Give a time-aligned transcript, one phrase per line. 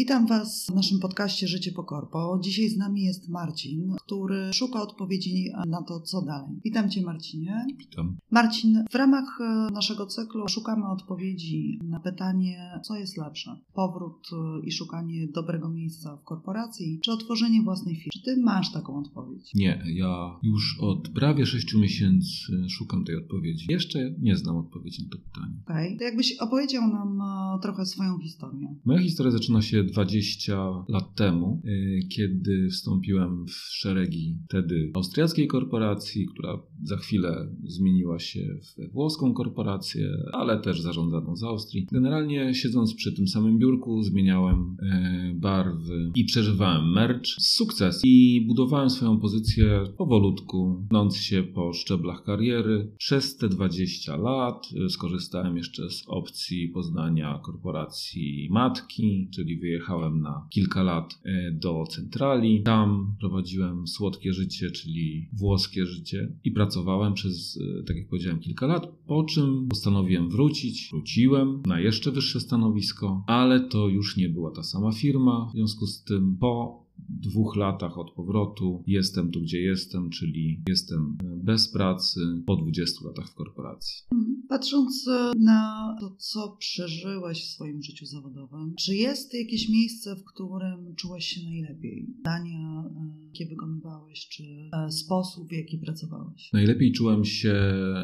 [0.00, 2.38] Witam Was w naszym podcaście Życie po Korpo.
[2.42, 6.60] Dzisiaj z nami jest Marcin, który szuka odpowiedzi na to, co dalej.
[6.64, 7.66] Witam Cię, Marcinie.
[7.78, 8.16] Witam.
[8.30, 14.66] Marcin, w ramach e, naszego cyklu szukamy odpowiedzi na pytanie, co jest lepsze: powrót e,
[14.66, 18.10] i szukanie dobrego miejsca w korporacji, czy otworzenie własnej firmy.
[18.12, 19.54] Czy Ty masz taką odpowiedź?
[19.54, 23.66] Nie, ja już od prawie 6 miesięcy szukam tej odpowiedzi.
[23.68, 25.54] Jeszcze nie znam odpowiedzi na to pytanie.
[25.64, 25.86] Okej.
[25.86, 25.98] Okay.
[25.98, 28.74] To jakbyś opowiedział nam e, trochę swoją historię.
[28.84, 36.26] Moja historia zaczyna się 20 lat temu, y, kiedy wstąpiłem w szeregi wtedy austriackiej korporacji,
[36.26, 41.86] która za chwilę zmieniła się w włoską korporację, ale też zarządzaną z Austrii.
[41.92, 48.90] Generalnie siedząc przy tym samym biurku zmieniałem y, barwy i przeżywałem merch, sukces i budowałem
[48.90, 52.92] swoją pozycję powolutku, gnąc się po szczeblach kariery.
[52.98, 59.79] Przez te 20 lat y, skorzystałem jeszcze z opcji poznania korporacji matki, czyli wyjechałem
[60.20, 62.62] na kilka lat e, do centrali.
[62.62, 68.66] Tam prowadziłem słodkie życie, czyli włoskie życie i pracowałem przez, e, tak jak powiedziałem, kilka
[68.66, 70.88] lat, po czym postanowiłem wrócić.
[70.92, 75.48] Wróciłem na jeszcze wyższe stanowisko, ale to już nie była ta sama firma.
[75.50, 81.16] W związku z tym po dwóch latach od powrotu jestem tu, gdzie jestem, czyli jestem
[81.44, 84.04] bez pracy po 20 latach w korporacji.
[84.12, 84.39] Mhm.
[84.50, 90.24] Patrząc e, na to, co przeżyłeś w swoim życiu zawodowym, czy jest jakieś miejsce, w
[90.24, 92.06] którym czułeś się najlepiej?
[92.24, 96.50] Dania, e, jakie wykonywałeś, czy e, sposób, w jaki pracowałeś?
[96.52, 97.54] Najlepiej czułem się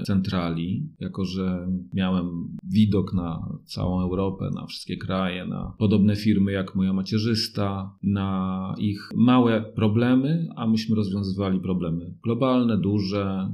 [0.02, 6.52] w centrali, jako że miałem widok na całą Europę, na wszystkie kraje, na podobne firmy
[6.52, 13.52] jak moja macierzysta, na ich małe problemy, a myśmy rozwiązywali problemy globalne, duże,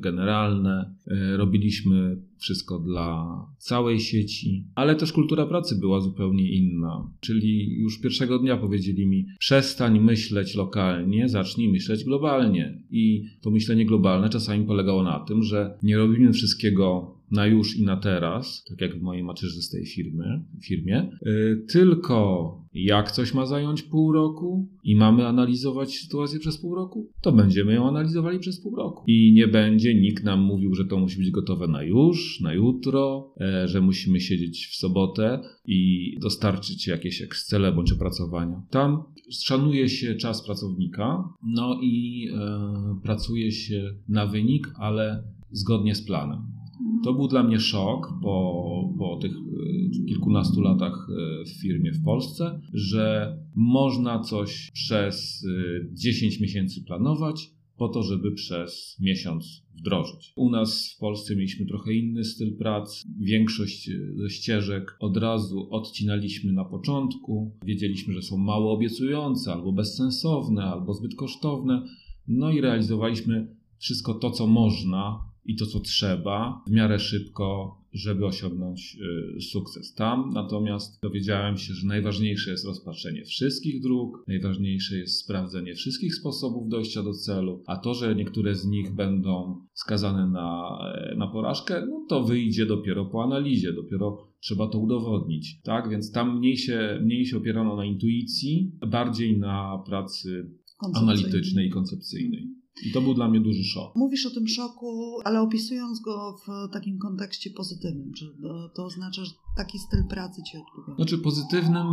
[0.00, 0.94] generalne.
[1.36, 7.10] Robiliśmy wszystko dla całej sieci, ale też kultura pracy była zupełnie inna.
[7.20, 12.82] Czyli już pierwszego dnia powiedzieli mi: przestań myśleć lokalnie, zacznij myśleć globalnie.
[12.90, 17.84] I to myślenie globalne czasami polegało na tym, że nie robimy wszystkiego na już i
[17.84, 23.82] na teraz, tak jak w mojej macierzystej firmy, firmie, yy, tylko jak coś ma zająć
[23.82, 28.76] pół roku i mamy analizować sytuację przez pół roku, to będziemy ją analizowali przez pół
[28.76, 29.04] roku.
[29.06, 33.34] I nie będzie nikt nam mówił, że to musi być gotowe na już, na jutro,
[33.40, 38.62] e, że musimy siedzieć w sobotę i dostarczyć jakieś Excele bądź opracowania.
[38.70, 46.06] Tam szanuje się czas pracownika, no i e, pracuje się na wynik, ale zgodnie z
[46.06, 46.57] planem.
[47.04, 52.04] To był dla mnie szok po, po tych e, kilkunastu latach e, w firmie w
[52.04, 55.46] Polsce, że można coś przez
[55.92, 60.32] 10 e, miesięcy planować, po to, żeby przez miesiąc wdrożyć.
[60.36, 63.08] U nas w Polsce mieliśmy trochę inny styl pracy.
[63.20, 67.52] Większość ze ścieżek od razu odcinaliśmy na początku.
[67.64, 71.82] Wiedzieliśmy, że są mało obiecujące, albo bezsensowne, albo zbyt kosztowne.
[72.28, 78.26] No i realizowaliśmy wszystko to, co można, i to, co trzeba w miarę szybko, żeby
[78.26, 78.96] osiągnąć
[79.36, 80.30] y, sukces tam.
[80.34, 87.02] Natomiast dowiedziałem się, że najważniejsze jest rozpatrzenie wszystkich dróg, najważniejsze jest sprawdzenie wszystkich sposobów dojścia
[87.02, 92.06] do celu, a to, że niektóre z nich będą skazane na, e, na porażkę, no
[92.08, 95.60] to wyjdzie dopiero po analizie, dopiero trzeba to udowodnić.
[95.62, 100.50] Tak, więc tam mniej się, mniej się opierano na intuicji, bardziej na pracy
[100.94, 102.57] analitycznej i koncepcyjnej.
[102.86, 103.96] I to był dla mnie duży szok.
[103.96, 108.12] Mówisz o tym szoku, ale opisując go w takim kontekście pozytywnym.
[108.12, 110.96] Czy to, to oznacza, że taki styl pracy ci odpowiada?
[110.96, 111.86] Znaczy, pozytywnym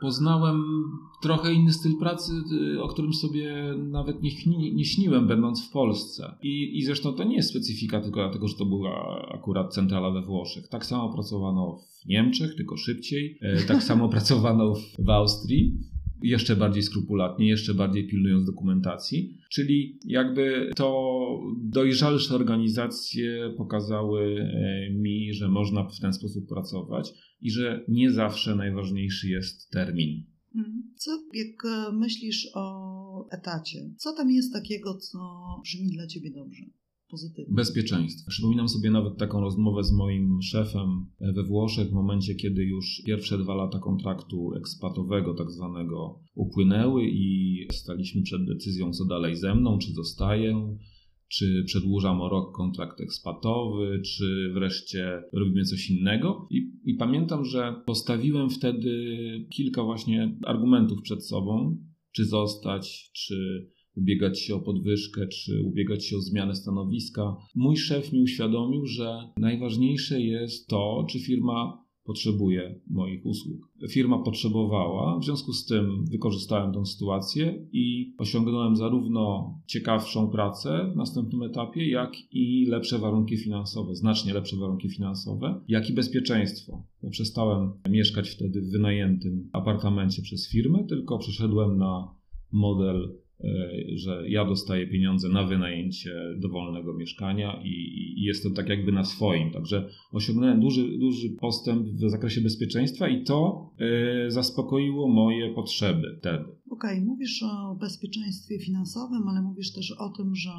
[0.00, 0.62] poznałem
[1.22, 2.32] trochę inny styl pracy,
[2.74, 6.34] y, o którym sobie nawet nie, nie, nie śniłem, będąc w Polsce.
[6.42, 10.22] I, I zresztą to nie jest specyfika tylko dlatego, że to była akurat centrala we
[10.22, 10.68] Włoszech.
[10.68, 13.38] Tak samo pracowano w Niemczech, tylko szybciej.
[13.42, 15.78] E, tak samo pracowano w Austrii
[16.22, 19.38] jeszcze bardziej skrupulatnie, jeszcze bardziej pilnując dokumentacji.
[19.50, 21.18] Czyli jakby to
[21.62, 28.54] dojrzalsze organizacje pokazały e, mi, że można w ten sposób pracować i że nie zawsze
[28.54, 30.24] najważniejszy jest termin.
[30.54, 30.82] Mhm.
[30.96, 35.18] Co, jak e, myślisz o etacie, co tam jest takiego, co
[35.62, 36.64] brzmi dla ciebie dobrze?
[37.10, 37.54] Pozytywnie.
[37.54, 38.30] Bezpieczeństwo.
[38.30, 43.38] Przypominam sobie nawet taką rozmowę z moim szefem we Włoszech w momencie, kiedy już pierwsze
[43.38, 49.78] dwa lata kontraktu ekspatowego, tak zwanego, upłynęły i staliśmy przed decyzją, co dalej ze mną,
[49.78, 50.76] czy zostaję,
[51.28, 56.48] czy przedłużam o rok kontrakt ekspatowy, czy wreszcie robimy coś innego.
[56.50, 58.90] I, I, pamiętam, że postawiłem wtedy
[59.50, 61.76] kilka właśnie argumentów przed sobą,
[62.12, 67.36] czy zostać, czy ubiegać się o podwyżkę czy ubiegać się o zmianę stanowiska.
[67.54, 73.68] Mój szef mi uświadomił, że najważniejsze jest to, czy firma potrzebuje moich usług.
[73.90, 80.96] Firma potrzebowała, w związku z tym wykorzystałem tę sytuację i osiągnąłem zarówno ciekawszą pracę w
[80.96, 86.82] następnym etapie, jak i lepsze warunki finansowe, znacznie lepsze warunki finansowe, jak i bezpieczeństwo.
[87.10, 92.14] Przestałem mieszkać wtedy w wynajętym apartamencie przez firmę, tylko przeszedłem na
[92.52, 93.18] model
[93.94, 99.50] że ja dostaję pieniądze na wynajęcie dowolnego mieszkania i, i, jestem tak jakby na swoim.
[99.50, 103.70] Także osiągnąłem duży, duży postęp w zakresie bezpieczeństwa i to
[104.26, 106.44] y, zaspokoiło moje potrzeby wtedy.
[106.70, 110.50] Okej, okay, mówisz o bezpieczeństwie finansowym, ale mówisz też o tym, że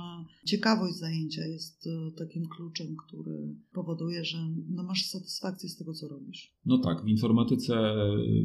[0.45, 4.37] ciekawość zajęcia jest e, takim kluczem, który powoduje, że
[4.69, 6.53] no masz satysfakcję z tego, co robisz.
[6.65, 7.95] No tak, w informatyce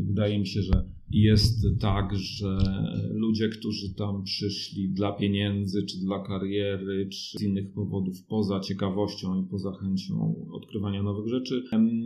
[0.07, 2.59] wydaje mi się, że jest tak, że
[3.11, 9.43] ludzie, którzy tam przyszli dla pieniędzy, czy dla kariery, czy z innych powodów, poza ciekawością
[9.43, 11.65] i poza chęcią odkrywania nowych rzeczy,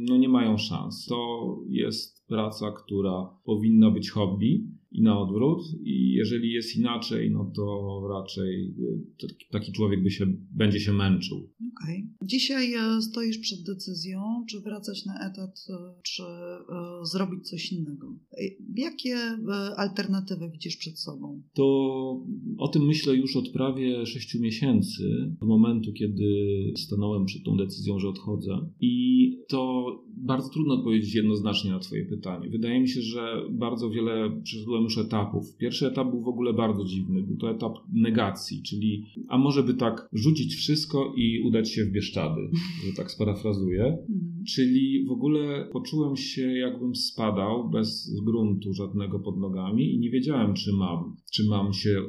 [0.08, 1.06] no nie mają szans.
[1.06, 5.62] To jest praca, która powinna być hobby i na odwrót.
[5.82, 8.74] I jeżeli jest inaczej, no to raczej
[9.22, 11.50] y, taki człowiek by się, będzie się męczył.
[11.82, 12.08] Okay.
[12.22, 14.20] Dzisiaj e, stoisz przed decyzją,
[14.50, 16.56] czy wracać na etat, e, czy e,
[17.02, 18.16] zrobić coś innego.
[18.76, 19.16] Jakie
[19.76, 21.42] alternatywy widzisz przed sobą?
[21.54, 21.64] To
[22.58, 26.24] o tym myślę już od prawie 6 miesięcy, od momentu, kiedy
[26.76, 28.70] stanąłem przed tą decyzją, że odchodzę.
[28.80, 29.84] I to
[30.16, 32.17] bardzo trudno odpowiedzieć jednoznacznie na Twoje pytanie.
[32.50, 35.56] Wydaje mi się, że bardzo wiele przeżyłem już etapów.
[35.56, 37.22] Pierwszy etap był w ogóle bardzo dziwny.
[37.22, 41.90] Był to etap negacji, czyli a może by tak rzucić wszystko i udać się w
[41.90, 42.40] Bieszczady,
[42.86, 43.98] że tak sparafrazuję.
[44.54, 50.54] Czyli w ogóle poczułem się, jakbym spadał bez gruntu żadnego pod nogami i nie wiedziałem,
[50.54, 52.02] czy mam, czy mam się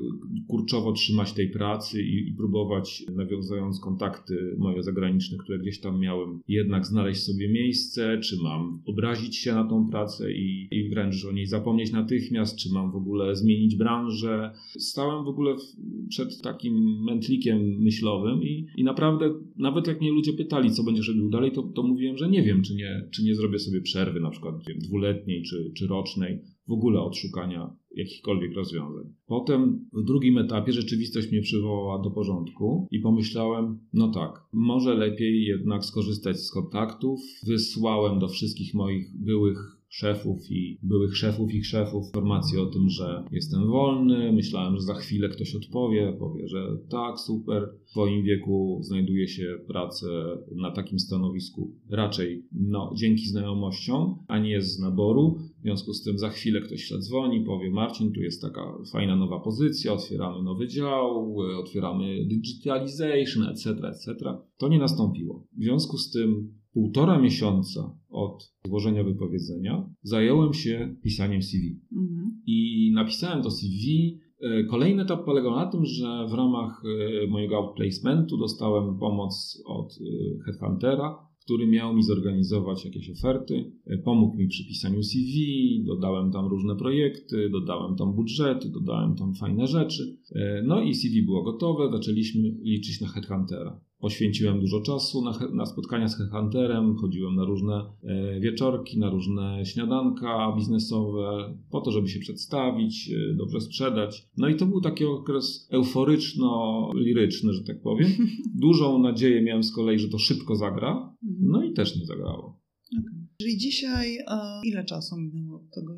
[0.47, 6.39] kurczowo trzymać tej pracy i, i próbować, nawiązując kontakty moje zagraniczne, które gdzieś tam miałem,
[6.47, 11.31] jednak znaleźć sobie miejsce, czy mam obrazić się na tą pracę i, i wręcz o
[11.31, 14.51] niej zapomnieć natychmiast, czy mam w ogóle zmienić branżę.
[14.79, 15.61] Stałem w ogóle w,
[16.09, 21.29] przed takim mętlikiem myślowym i, i naprawdę, nawet jak mnie ludzie pytali, co będziesz robił
[21.29, 24.29] dalej, to, to mówiłem, że nie wiem, czy nie, czy nie zrobię sobie przerwy, na
[24.29, 29.13] przykład wiem, dwuletniej czy, czy rocznej, w ogóle od szukania jakichkolwiek rozwiązań.
[29.27, 35.43] Potem w drugim etapie rzeczywistość mnie przywołała do porządku i pomyślałem, no tak, może lepiej
[35.43, 37.19] jednak skorzystać z kontaktów.
[37.47, 43.23] Wysłałem do wszystkich moich byłych szefów i byłych szefów ich szefów informację o tym, że
[43.31, 44.31] jestem wolny.
[44.33, 47.69] Myślałem, że za chwilę ktoś odpowie, powie, że tak, super.
[47.85, 50.07] W swoim wieku znajduje się pracę
[50.55, 55.37] na takim stanowisku raczej no, dzięki znajomościom, a nie z naboru.
[55.59, 59.39] W związku z tym za chwilę ktoś zadzwoni, powie Marcin, tu jest taka fajna nowa
[59.39, 64.15] pozycja, otwieramy nowy dział, otwieramy digitalization, etc., etc.
[64.57, 65.47] To nie nastąpiło.
[65.57, 71.79] W związku z tym półtora miesiąca od złożenia wypowiedzenia zająłem się pisaniem CV.
[71.91, 72.41] Mhm.
[72.45, 74.19] I napisałem to CV.
[74.41, 76.83] E, kolejny etap polegał na tym, że w ramach
[77.23, 83.71] e, mojego outplacementu dostałem pomoc od e, headhuntera, który miał mi zorganizować jakieś oferty.
[84.03, 89.67] Pomógł mi przy pisaniu CV, dodałem tam różne projekty, dodałem tam budżety, dodałem tam fajne
[89.67, 90.17] rzeczy.
[90.63, 93.81] No i CV było gotowe, zaczęliśmy liczyć na headhuntera.
[93.99, 99.65] Poświęciłem dużo czasu na, na, spotkania z headhunterem, chodziłem na różne e, wieczorki, na różne
[99.65, 104.27] śniadanka biznesowe, po to, żeby się przedstawić, e, dobrze sprzedać.
[104.37, 108.11] No i to był taki okres euforyczno-liryczny, że tak powiem.
[108.55, 111.51] Dużą nadzieję miałem z kolei, że to szybko zagra, mhm.
[111.51, 112.59] no i też nie zagrało.
[112.99, 113.27] Okay.
[113.41, 115.95] Czyli dzisiaj e, ile czasu minęło od tego,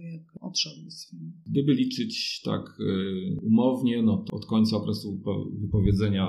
[1.45, 2.83] Gdyby liczyć tak e,
[3.41, 5.21] umownie, no to od końca okresu
[5.61, 6.27] wypowiedzenia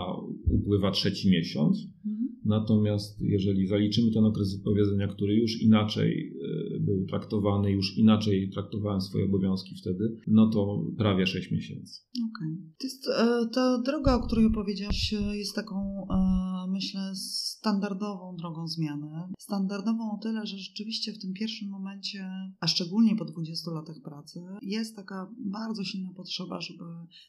[0.50, 1.78] upływa trzeci miesiąc.
[2.06, 2.28] Mhm.
[2.44, 9.00] Natomiast jeżeli zaliczymy ten okres wypowiedzenia, który już inaczej e, był traktowany, już inaczej traktowałem
[9.00, 12.00] swoje obowiązki wtedy, no to prawie 6 miesięcy.
[12.30, 13.48] Okay.
[13.52, 16.06] Ta droga, o której opowiedziałeś, jest taką,
[16.68, 19.10] myślę, standardową drogą zmiany.
[19.38, 22.24] Standardową o tyle, że rzeczywiście w tym pierwszym momencie,
[22.60, 26.84] a szczególnie po 20 latach pracy, jest taka bardzo silna potrzeba, żeby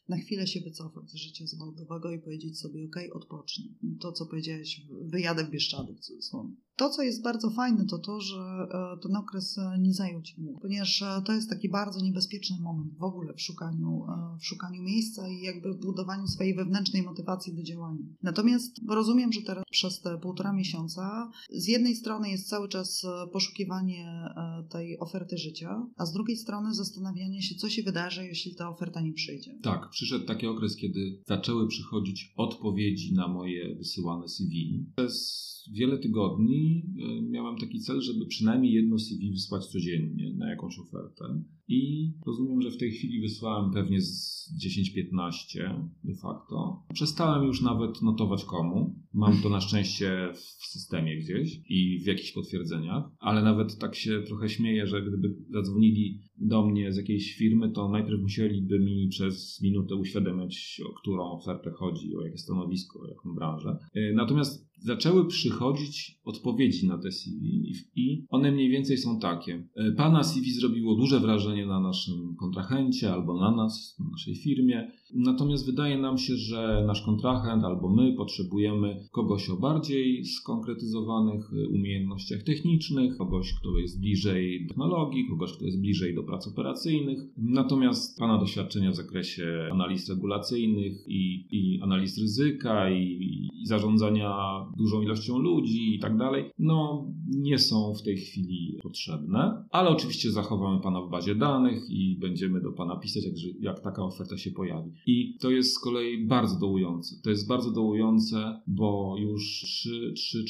[0.09, 3.65] na chwilę się wycofać z życia zawodowego i powiedzieć sobie, ok, odpocznę.
[3.99, 6.55] To, co powiedziałeś, wyjadę w Bieszczady w cudzysłowie.
[6.75, 10.35] To, co jest bardzo fajne, to to, że e, ten okres e, nie zajął ci
[10.37, 14.05] długo, ponieważ e, to jest taki bardzo niebezpieczny moment w ogóle w szukaniu,
[14.39, 18.05] w szukaniu miejsca i jakby budowaniu swojej wewnętrznej motywacji do działania.
[18.23, 21.31] Natomiast rozumiem, że teraz przez te półtora miesiąca.
[21.49, 24.29] Z jednej strony jest cały czas poszukiwanie
[24.69, 29.01] tej oferty życia, a z drugiej strony zastanawianie się, co się wydarzy, jeśli ta oferta
[29.01, 29.59] nie przyjdzie.
[29.63, 34.85] Tak, przyszedł taki okres, kiedy zaczęły przychodzić odpowiedzi na moje wysyłane CV.
[34.95, 36.83] Przez wiele tygodni
[37.21, 41.43] miałem taki cel, żeby przynajmniej jedno CV wysłać codziennie na jakąś ofertę.
[41.67, 46.83] I rozumiem, że w tej chwili wysłałem pewnie z 10-15 de facto.
[46.93, 48.95] Przestałem już nawet notować komu.
[49.13, 54.21] Mam to na szczęście w systemie gdzieś i w jakichś potwierdzeniach, ale nawet tak się
[54.27, 59.61] trochę śmieję, że gdyby zadzwonili do mnie z jakiejś firmy, to najpierw musieliby mi przez
[59.61, 63.77] minutę uświadamiać, o którą ofertę chodzi, o jakie stanowisko, o jaką branżę.
[63.93, 69.67] E, natomiast zaczęły przychodzić odpowiedzi na te CV i one mniej więcej są takie.
[69.75, 74.91] E, pana CV zrobiło duże wrażenie na naszym kontrahencie albo na nas, na naszej firmie.
[75.15, 81.67] Natomiast wydaje nam się, że nasz kontrahent albo my potrzebujemy kogoś o bardziej skonkretyzowanych e,
[81.67, 87.19] umiejętnościach technicznych, kogoś, kto jest bliżej technologii, kogoś, kto jest bliżej do prac operacyjnych.
[87.37, 94.35] Natomiast Pana doświadczenia w zakresie analiz regulacyjnych i, i analiz ryzyka i, i zarządzania
[94.77, 100.31] dużą ilością ludzi i tak dalej, no nie są w tej chwili potrzebne, ale oczywiście
[100.31, 104.51] zachowamy Pana w bazie danych i będziemy do Pana pisać, jak, jak taka oferta się
[104.51, 104.91] pojawi.
[105.05, 107.15] I to jest z kolei bardzo dołujące.
[107.23, 109.65] To jest bardzo dołujące, bo już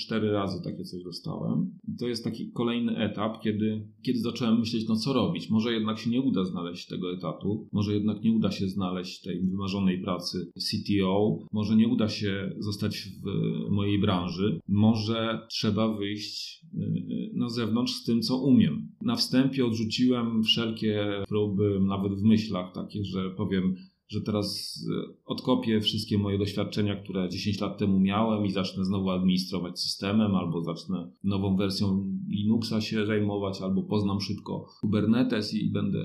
[0.10, 1.80] 3-4 razy takie coś dostałem.
[1.88, 5.50] I to jest taki kolejny etap, kiedy, kiedy zacząłem myśleć, no co robić?
[5.50, 9.42] Może jednak się nie uda znaleźć tego etatu, może jednak nie uda się znaleźć tej
[9.42, 17.32] wymarzonej pracy CTO, może nie uda się zostać w mojej branży, może trzeba wyjść y,
[17.34, 18.88] na zewnątrz z tym, co umiem.
[19.02, 23.76] Na wstępie odrzuciłem wszelkie próby, nawet w myślach takie, że powiem,
[24.14, 24.78] że teraz
[25.10, 30.36] y, odkopię wszystkie moje doświadczenia, które 10 lat temu miałem i zacznę znowu administrować systemem,
[30.36, 36.00] albo zacznę nową wersją Linuxa się zajmować, albo poznam szybko Kubernetes i będę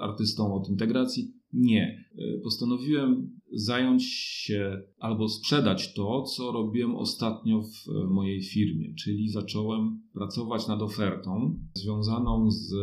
[0.00, 1.32] artystą od integracji.
[1.54, 2.04] Nie.
[2.18, 10.02] Y, postanowiłem zająć się albo sprzedać to, co robiłem ostatnio w mojej firmie, czyli zacząłem
[10.12, 12.74] pracować nad ofertą związaną z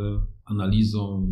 [0.51, 1.27] analizą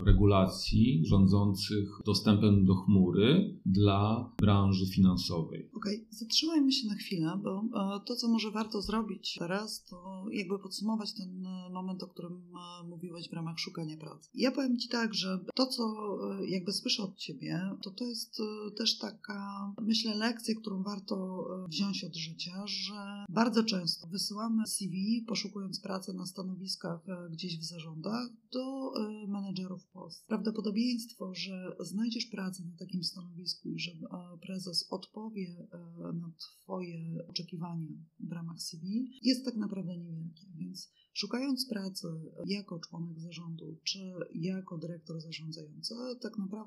[0.00, 5.70] e, regulacji rządzących dostępem do chmury dla branży finansowej.
[5.74, 6.06] Okej, okay.
[6.10, 11.14] zatrzymajmy się na chwilę, bo e, to, co może warto zrobić teraz, to jakby podsumować
[11.14, 12.42] ten e, moment, o którym
[12.88, 14.30] mówiłeś w ramach szukania pracy.
[14.34, 15.94] Ja powiem Ci tak, że to, co
[16.48, 18.38] jakby słyszę od Ciebie, to to jest
[18.76, 25.80] też taka, myślę, lekcja, którą warto wziąć od życia, że bardzo często wysyłamy CV, poszukując
[25.80, 30.24] pracy na stanowiskach gdzieś w zarządach, do e, menedżerów w Polsce.
[30.26, 37.26] Prawdopodobieństwo, że znajdziesz pracę na takim stanowisku i że e, prezes odpowie e, na Twoje
[37.28, 40.46] oczekiwania w ramach CV jest tak naprawdę niewielkie.
[40.56, 42.06] Więc szukając pracy
[42.46, 46.65] jako członek zarządu czy jako dyrektor zarządzający, tak naprawdę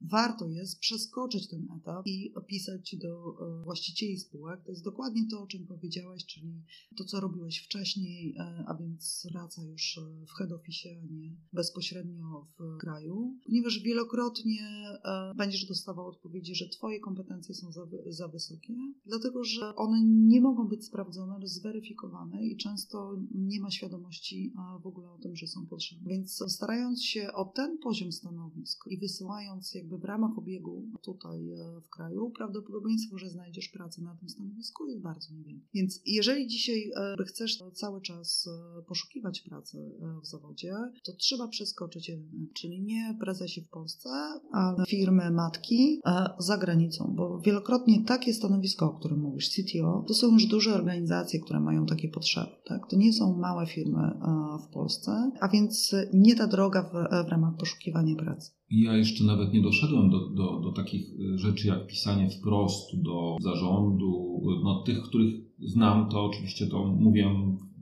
[0.00, 4.64] warto jest przeskoczyć ten etap i pisać do właścicieli spółek.
[4.64, 6.62] To jest dokładnie to, o czym powiedziałaś, czyli
[6.96, 12.78] to, co robiłeś wcześniej, a więc praca już w head office, a nie bezpośrednio w
[12.78, 14.62] kraju, ponieważ wielokrotnie
[15.04, 18.74] e, będziesz dostawał odpowiedzi, że Twoje kompetencje są za, za wysokie,
[19.06, 25.10] dlatego że one nie mogą być sprawdzone, zweryfikowane i często nie ma świadomości w ogóle
[25.10, 26.10] o tym, że są potrzebne.
[26.10, 31.80] Więc starając się o ten poziom stanowisk i wysyłając jakby w ramach obiegu tutaj e,
[31.80, 35.66] w kraju, prawdopodobieństwo, że znajdziesz pracę na tym stanowisku jest bardzo niewielkie.
[35.74, 38.48] Więc jeżeli dzisiaj e, chcesz cały czas
[38.86, 39.90] poszukiwać pracy
[40.22, 40.74] w zawodzie,
[41.04, 44.08] to trzeba przeskoczyć jeden, czyli nie prezesi w Polsce,
[44.52, 46.00] ale firmy matki
[46.38, 51.40] za granicą, bo wielokrotnie takie stanowisko, o którym mówisz, CTO, to są już duże organizacje,
[51.40, 52.50] które mają takie potrzeby.
[52.64, 52.90] Tak?
[52.90, 54.20] To nie są małe firmy
[54.64, 58.50] w Polsce, a więc nie ta droga w, w ramach poszukiwania pracy.
[58.70, 64.42] Ja jeszcze nawet nie doszedłem do, do, do takich rzeczy jak pisanie wprost do zarządu.
[64.64, 67.30] No, tych, których znam, to oczywiście to mówię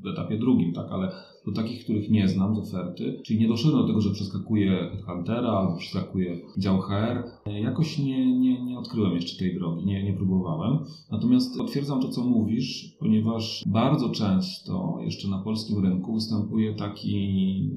[0.02, 1.12] w etapie drugim, tak, ale
[1.47, 5.49] do takich, których nie znam z oferty, czyli nie doszedłem do tego, że przeskakuję Huntera
[5.49, 7.25] albo przeskakuję dział HR.
[7.47, 10.78] Jakoś nie, nie, nie odkryłem jeszcze tej drogi, nie, nie próbowałem.
[11.11, 17.71] Natomiast potwierdzam to, co mówisz, ponieważ bardzo często jeszcze na polskim rynku występuje taki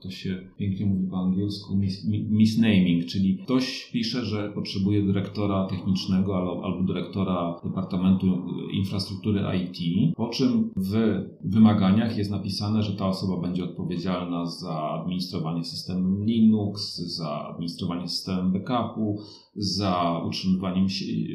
[0.00, 6.36] to się pięknie mówi po angielsku, mis, misnaming, czyli ktoś pisze, że potrzebuje dyrektora technicznego
[6.36, 8.26] albo, albo dyrektora Departamentu
[8.72, 9.78] Infrastruktury IT,
[10.16, 16.96] po czym w wymaganiach jest napisane, że ta osoba będzie odpowiedzialna za administrowanie systemem Linux,
[16.96, 19.18] za administrowanie systemem backupu,
[19.54, 20.86] za utrzymywaniem,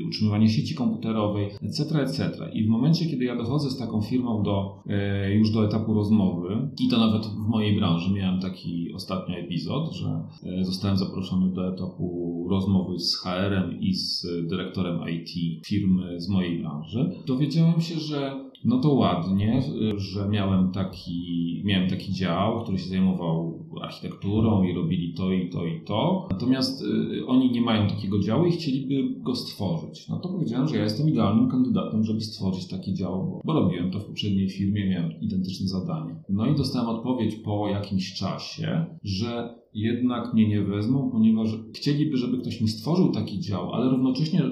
[0.08, 2.32] utrzymywanie sieci komputerowej, etc., etc.
[2.54, 6.70] I w momencie, kiedy ja dochodzę z taką firmą do, e, już do etapu rozmowy,
[6.86, 11.74] i to nawet w mojej branży miałem taki ostatnio epizod, że e, zostałem zaproszony do
[11.74, 18.46] etapu rozmowy z HR-em i z dyrektorem IT firmy z mojej branży, dowiedziałem się, że
[18.66, 19.62] no to ładnie,
[19.98, 25.66] że miałem taki, miałem taki dział, który się zajmował architekturą i robili to i to
[25.66, 26.28] i to.
[26.32, 30.08] Natomiast y, oni nie mają takiego działu i chcieliby go stworzyć.
[30.10, 33.92] No to powiedziałem, że ja jestem idealnym kandydatem, żeby stworzyć taki dział, bo, bo robiłem
[33.92, 36.16] to w poprzedniej firmie, miałem identyczne zadanie.
[36.30, 42.38] No i dostałem odpowiedź po jakimś czasie, że jednak mnie nie wezmą, ponieważ chcieliby, żeby
[42.38, 44.44] ktoś mi stworzył taki dział, ale równocześnie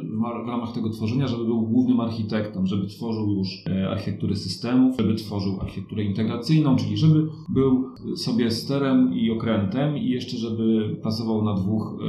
[0.46, 5.16] w ramach tego tworzenia, żeby był głównym architektem, żeby tworzył już e, architekturę systemów, żeby
[5.16, 11.54] tworzył architekturę integracyjną, czyli żeby był sobie sterem i okrętem i jeszcze, żeby pracował na
[11.54, 12.00] dwóch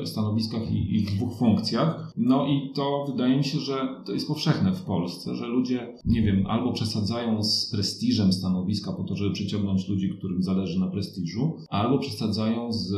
[0.00, 2.12] e, stanowiskach i, i w dwóch funkcjach.
[2.16, 6.22] No i to wydaje mi się, że to jest powszechne w Polsce, że ludzie, nie
[6.22, 11.56] wiem, albo przesadzają z prestiżem stanowiska po to, żeby przyciągnąć ludzi, którym zależy na prestiżu,
[11.70, 12.94] albo przesadzają z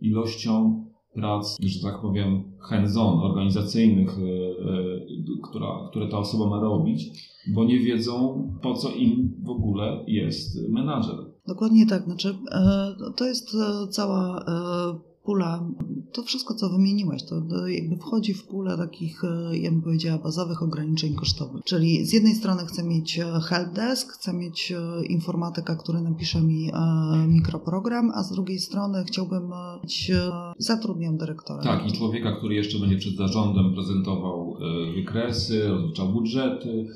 [0.00, 0.84] ilością
[1.14, 7.10] prac, że tak powiem, hands-on, organizacyjnych, e, e, która, które ta osoba ma robić,
[7.54, 11.16] bo nie wiedzą, po co im w ogóle jest menadżer.
[11.48, 12.04] Dokładnie tak.
[12.04, 13.56] Znaczy, e, to jest
[13.90, 14.44] cała
[15.28, 15.64] pula,
[16.12, 20.62] to wszystko, co wymieniłeś, to jakby wchodzi w pulę takich, e, ja bym powiedziała, bazowych
[20.62, 21.64] ograniczeń kosztowych.
[21.64, 26.70] Czyli z jednej strony chcę mieć e, helpdesk, chcę mieć e, informatyka, który napisze mi
[27.28, 29.52] mikroprogram, a z drugiej strony chciałbym
[29.82, 30.12] mieć,
[30.58, 31.62] zatrudniam dyrektora.
[31.62, 34.56] Tak, i człowieka, który jeszcze będzie przed zarządem prezentował
[34.94, 36.88] wykresy, rozliczał budżety,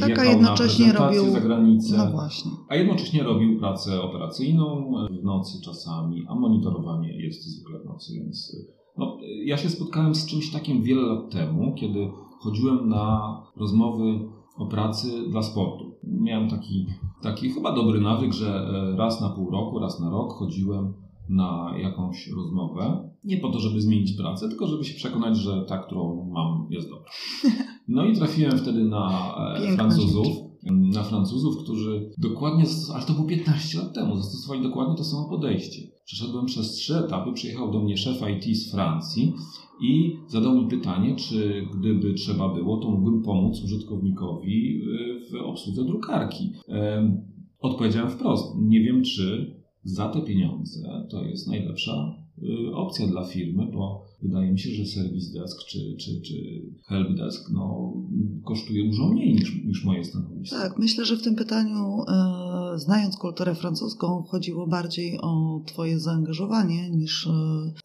[0.00, 2.50] tak, jechał jednocześnie na robił za granicę, no właśnie.
[2.68, 8.56] a jednocześnie robił pracę operacyjną w nocy czasami, a monitorowanie jest zwykle w nocy, więc
[8.98, 12.10] no, ja się spotkałem z czymś takim wiele lat temu, kiedy
[12.40, 14.20] chodziłem na rozmowy
[14.56, 15.94] o pracy dla sportu.
[16.04, 16.86] Miałem taki,
[17.22, 20.94] taki chyba dobry nawyk, że e, raz na pół roku, raz na rok chodziłem
[21.30, 23.10] na jakąś rozmowę.
[23.24, 26.88] Nie po to, żeby zmienić pracę, tylko żeby się przekonać, że ta, którą mam, jest
[26.88, 27.10] dobra.
[27.88, 30.26] No i trafiłem wtedy na e, Francuzów.
[30.94, 32.64] Na Francuzów, którzy dokładnie,
[32.94, 35.82] ale to było 15 lat temu, zastosowali dokładnie to samo podejście.
[36.04, 39.32] Przeszedłem przez trzy etapy, przyjechał do mnie szef IT z Francji
[39.82, 44.80] i zadał mi pytanie, czy gdyby trzeba było, to mógłbym pomóc użytkownikowi
[45.30, 46.52] w obsłudze drukarki.
[47.60, 53.66] Odpowiedziałem wprost, nie wiem czy za te pieniądze to jest najlepsza y, opcja dla firmy,
[53.72, 56.34] bo wydaje mi się, że serwis desk czy, czy, czy
[56.88, 57.92] helpdesk no,
[58.44, 60.56] kosztuje dużo mniej niż, niż moje stanowisko.
[60.56, 66.90] Tak, myślę, że w tym pytaniu, e, znając kulturę francuską, chodziło bardziej o Twoje zaangażowanie
[66.90, 67.30] niż e,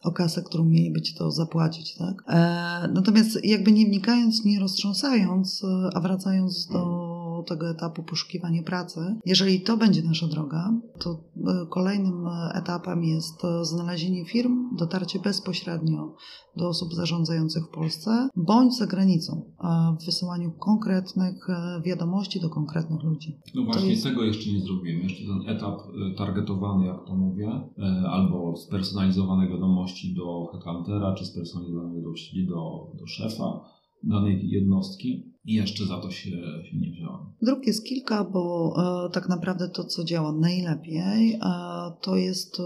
[0.02, 1.94] o kasę, którą mieliby Ci to zapłacić.
[1.94, 2.24] Tak?
[2.28, 5.62] E, natomiast jakby nie wnikając, nie roztrząsając,
[5.94, 7.15] a wracając do
[7.48, 9.00] tego etapu poszukiwania pracy.
[9.26, 16.14] Jeżeli to będzie nasza droga, to e, kolejnym etapem jest znalezienie firm, dotarcie bezpośrednio
[16.56, 19.52] do osób zarządzających w Polsce bądź za granicą
[20.00, 23.38] w wysyłaniu konkretnych e, wiadomości do konkretnych ludzi.
[23.54, 24.04] No właśnie, jest...
[24.04, 25.02] tego jeszcze nie zrobiłem.
[25.02, 27.60] Jeszcze ten etap e, targetowany, jak to mówię,
[28.10, 33.60] albo spersonalizowane wiadomości do headhuntera, czy spersonalizowane wiadomości do, do szefa
[34.02, 36.30] danej jednostki i jeszcze za to się,
[36.64, 37.26] się nie wziąłem.
[37.42, 38.74] Dróg jest kilka, bo
[39.06, 41.38] e, tak naprawdę to, co działa najlepiej, e,
[42.00, 42.62] to jest e,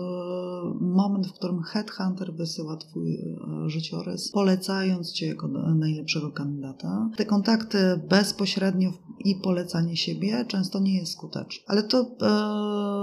[0.80, 7.10] moment, w którym headhunter wysyła Twój e, życiorys, polecając Cię jako najlepszego kandydata.
[7.16, 8.92] Te kontakty bezpośrednio
[9.24, 11.64] i polecanie siebie często nie jest skuteczne.
[11.66, 12.06] Ale to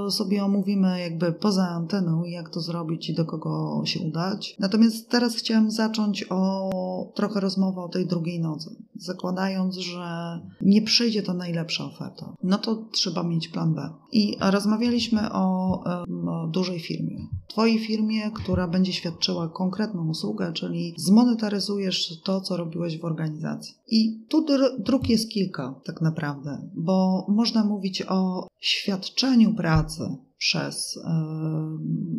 [0.08, 4.56] e, sobie omówimy jakby poza anteną, jak to zrobić i do kogo się udać.
[4.60, 8.72] Natomiast teraz chciałam zacząć o trochę rozmowę o tej drugiej nodze.
[8.96, 13.90] Zakładając, że nie przyjdzie to najlepsza oferta, no to trzeba mieć plan B.
[14.12, 17.28] I rozmawialiśmy o, o dużej firmie.
[17.48, 23.76] Twojej firmie, która będzie świadczyła konkretną usługę, czyli zmonetaryzujesz to, co robiłeś w organizacji.
[23.88, 24.46] I tu
[24.80, 31.24] dróg jest kilka, tak naprawdę, bo można mówić o świadczeniu pracy przez e,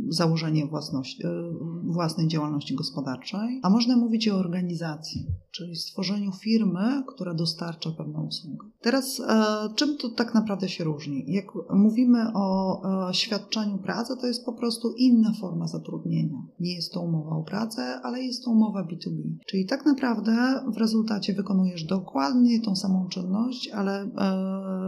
[0.09, 1.31] założenie własności, e,
[1.85, 8.67] własnej działalności gospodarczej, a można mówić o organizacji, czyli stworzeniu firmy, która dostarcza pewną usługę.
[8.81, 11.25] Teraz e, czym to tak naprawdę się różni?
[11.29, 16.43] Jak mówimy o świadczeniu pracy, to jest po prostu inna forma zatrudnienia.
[16.61, 19.23] Nie jest to umowa o pracę, ale jest to umowa B2B.
[19.47, 24.11] Czyli tak naprawdę w rezultacie wykonujesz dokładnie tą samą czynność, ale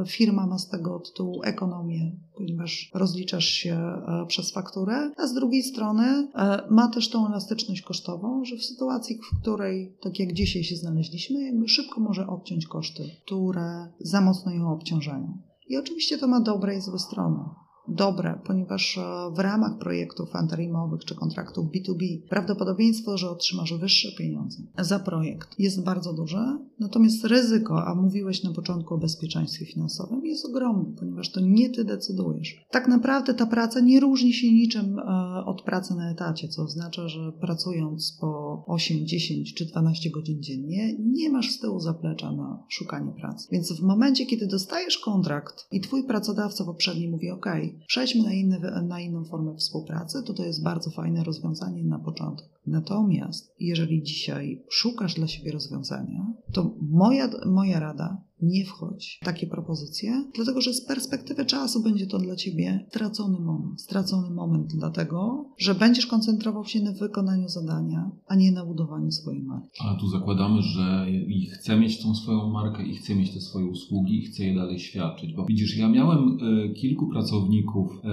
[0.06, 5.62] firma ma z tego tytułu ekonomię ponieważ rozliczasz się e, przez fakturę, a z drugiej
[5.62, 10.64] strony e, ma też tą elastyczność kosztową, że w sytuacji, w której, tak jak dzisiaj
[10.64, 15.38] się znaleźliśmy, jakby szybko może odciąć koszty, które za mocno ją obciążają.
[15.68, 17.44] I oczywiście to ma dobre i złe strony
[17.90, 19.02] dobre, ponieważ e,
[19.34, 25.84] w ramach projektów antarimowych czy kontraktów B2B prawdopodobieństwo, że otrzymasz wyższe pieniądze za projekt jest
[25.84, 31.40] bardzo duże, natomiast ryzyko, a mówiłeś na początku o bezpieczeństwie finansowym, jest ogromne, ponieważ to
[31.40, 32.66] nie ty decydujesz.
[32.70, 35.02] Tak naprawdę ta praca nie różni się niczym e,
[35.46, 40.96] od pracy na etacie, co oznacza, że pracując po 8, 10 czy 12 godzin dziennie,
[40.98, 43.48] nie masz z tyłu zaplecza na szukanie pracy.
[43.52, 47.46] Więc w momencie, kiedy dostajesz kontrakt i twój pracodawca poprzedni mówi: OK,
[47.86, 52.48] przejdźmy na, inny, na inną formę współpracy, to to jest bardzo fajne rozwiązanie na początek.
[52.66, 59.46] Natomiast jeżeli dzisiaj szukasz dla siebie rozwiązania, to moja, moja rada nie wchodź w takie
[59.46, 63.80] propozycje, dlatego że z perspektywy czasu będzie to dla ciebie stracony moment.
[63.80, 69.42] Stracony moment, dlatego że będziesz koncentrował się na wykonaniu zadania, a nie na budowaniu swojej
[69.42, 69.80] marki.
[69.80, 73.66] Ale tu zakładamy, że i chce mieć tą swoją markę i chce mieć te swoje
[73.66, 75.34] usługi i chce je dalej świadczyć.
[75.34, 78.08] Bo widzisz, ja miałem e, kilku pracowników e,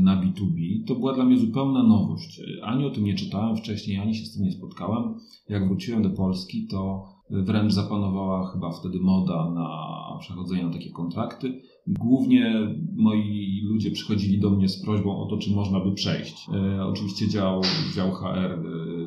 [0.00, 0.86] na B2B.
[0.86, 2.40] To była dla mnie zupełna nowość.
[2.62, 5.14] Ani o tym nie czytałem wcześniej, ani się z tym nie spotkałem.
[5.48, 9.90] Jak wróciłem do Polski, to Wręcz zapanowała chyba wtedy moda na
[10.20, 11.62] przechodzenie na takie kontrakty.
[11.86, 16.48] Głównie moi ludzie przychodzili do mnie z prośbą o to, czy można by przejść.
[16.54, 17.60] E, oczywiście dział,
[17.94, 18.58] dział HR e,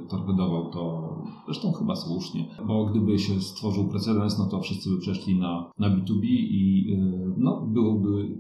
[0.10, 5.40] torpedował to, zresztą chyba słusznie, bo gdyby się stworzył precedens, no to wszyscy by przeszli
[5.40, 8.38] na, na B2B i e, no, byłoby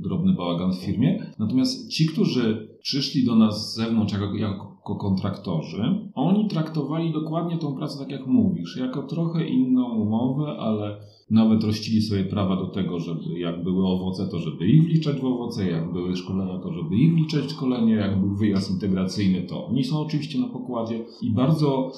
[0.00, 1.32] drobny bałagan w firmie.
[1.38, 5.82] Natomiast ci, którzy przyszli do nas z zewnątrz jako, jako kontraktorzy,
[6.14, 10.96] oni traktowali dokładnie tą pracę tak jak mówisz, jako trochę inną umowę, ale
[11.30, 15.24] nawet rościli sobie prawa do tego, żeby jak były owoce, to żeby ich wliczać w
[15.24, 19.66] owoce, jak były szkolenia, to żeby ich wliczać w szkolenie, jak był wyjazd integracyjny, to
[19.66, 21.92] oni są oczywiście na pokładzie i bardzo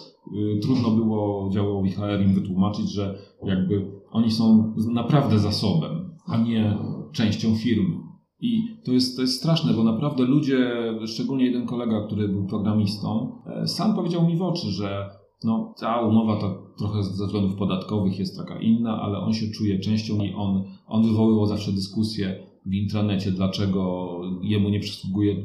[0.57, 6.79] y, trudno było działowi HR im wytłumaczyć, że jakby oni są naprawdę zasobem, a nie
[7.13, 8.12] częścią firmy.
[8.43, 10.73] I to jest, to jest straszne, bo naprawdę ludzie,
[11.07, 15.11] szczególnie jeden kolega, który był programistą, e, sam powiedział mi w oczy, że
[15.45, 19.79] no, ta umowa to trochę ze względów podatkowych jest taka inna, ale on się czuje
[19.79, 24.11] częścią i on, on wywoływał zawsze dyskusję w intranecie, dlaczego
[24.43, 25.37] jemu nie przysługuje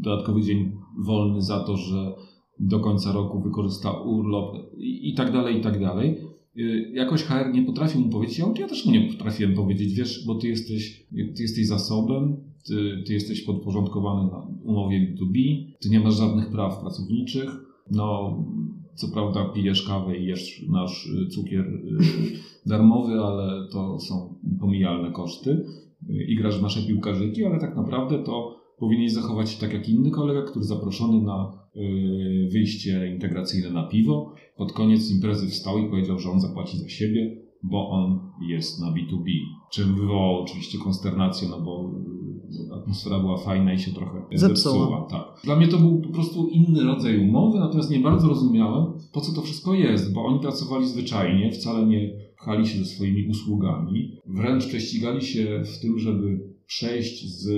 [0.00, 2.14] dodatkowy dzień wolny za to, że
[2.60, 6.16] do końca roku wykorzysta urlop i, tak dalej, i tak dalej.
[6.58, 10.34] Y, jakoś HR nie potrafił mu powiedzieć, ja, też mu nie potrafiłem powiedzieć, wiesz, bo
[10.34, 12.36] ty jesteś, ty jesteś zasobem,
[12.66, 17.50] ty, ty jesteś podporządkowany na umowie B2B, ty nie masz żadnych praw pracowniczych,
[17.90, 18.36] no
[18.94, 21.98] co prawda pijesz kawę i jesz nasz cukier y,
[22.66, 25.64] darmowy, ale to są pomijalne koszty.
[26.28, 30.10] I grasz w nasze piłkarzyki, ale tak naprawdę to powinieneś zachować się tak jak inny
[30.10, 36.18] kolega, który zaproszony na y, wyjście integracyjne na piwo, pod koniec imprezy wstał i powiedział,
[36.18, 39.30] że on zapłaci za siebie, bo on jest na B2B.
[39.70, 41.90] Czym wywołał oczywiście konsternację, no bo
[42.74, 44.74] atmosfera była fajna i się trochę zepsuła.
[44.74, 45.06] zepsuła.
[45.10, 45.40] Tak.
[45.44, 49.32] Dla mnie to był po prostu inny rodzaj umowy, natomiast nie bardzo rozumiałem, po co
[49.32, 54.66] to wszystko jest, bo oni pracowali zwyczajnie, wcale nie pchali się ze swoimi usługami, wręcz
[54.66, 57.50] prześcigali się w tym, żeby przejść z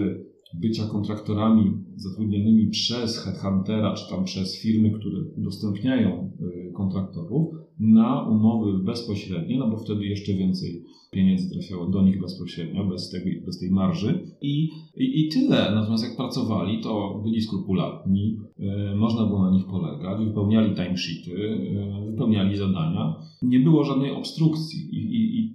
[0.54, 8.78] bycia kontraktorami zatrudnionymi przez headhuntera, czy tam przez firmy, które udostępniają y, kontraktorów, na umowy
[8.84, 13.70] bezpośrednie, no bo wtedy jeszcze więcej pieniędzy trafiało do nich bezpośrednio, bez tej, bez tej
[13.70, 14.26] marży.
[14.42, 15.74] I, i, I tyle.
[15.74, 22.10] Natomiast jak pracowali, to byli skrupulatni, yy, można było na nich polegać, wypełniali timesheety, yy,
[22.10, 23.14] wypełniali zadania.
[23.42, 25.54] Nie było żadnej obstrukcji, i, i, i,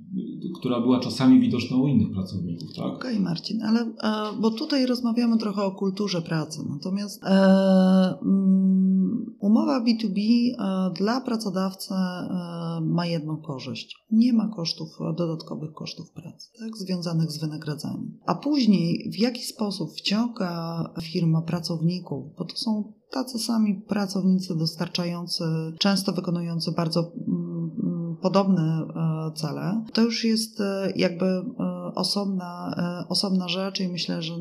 [0.56, 2.76] która była czasami widoczna u innych pracowników.
[2.76, 2.86] Tak?
[2.86, 3.92] Okej, okay, Marcin, ale e,
[4.42, 7.28] bo tutaj rozmawiamy trochę o kulturze pracy, natomiast e,
[8.22, 11.94] mm, umowa B2B e, dla pracodawcy
[12.82, 14.06] ma jedną korzyść.
[14.12, 18.18] Nie ma kosztów dodatkowych kosztów pracy, tak, związanych z wynagradzaniem.
[18.26, 25.44] A później w jaki sposób wciąga firma pracowników, bo to są tacy sami pracownicy dostarczający,
[25.80, 27.57] często wykonujący bardzo mm,
[28.22, 31.44] podobne e, cele, to już jest e, jakby e,
[31.96, 32.76] osobna,
[33.10, 34.34] osobna rzecz i myślę, że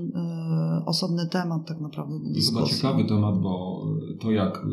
[0.87, 2.55] osobny temat tak naprawdę do dyskusji.
[2.55, 3.83] Chyba ciekawy temat, bo
[4.21, 4.67] to, jak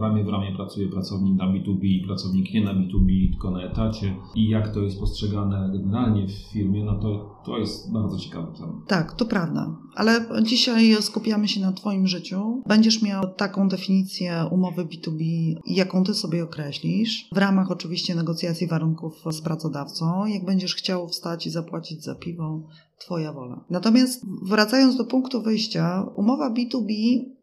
[0.00, 4.16] ramię w ramię pracuje pracownik na B2B i pracownik nie na B2B, tylko na etacie
[4.34, 8.74] i jak to jest postrzegane generalnie w firmie, no to, to jest bardzo ciekawy temat.
[8.86, 9.76] Tak, to prawda.
[9.94, 12.62] Ale dzisiaj skupiamy się na Twoim życiu.
[12.66, 19.24] Będziesz miał taką definicję umowy B2B, jaką Ty sobie określisz, w ramach oczywiście negocjacji warunków
[19.30, 20.26] z pracodawcą.
[20.26, 22.62] Jak będziesz chciał wstać i zapłacić za piwo,
[23.00, 23.64] Twoja wola.
[23.70, 26.92] Natomiast wracając do punktu wyjścia, umowa B2B